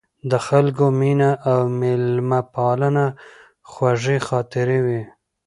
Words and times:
د 0.31 0.33
خلکو 0.47 0.85
مینه 0.99 1.29
او 1.51 1.59
میلمه 1.79 2.39
پالنه 2.53 3.05
خوږې 3.71 4.17
خاطرې 4.27 4.79
وې. 4.85 5.01